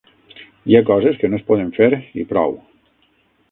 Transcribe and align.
Hi 0.71 0.77
ha 0.77 0.81
coses 0.87 1.19
que 1.19 1.29
no 1.33 1.37
es 1.41 1.45
poden 1.53 1.71
fer 1.77 1.89
i 2.23 2.27
prou! 2.35 2.59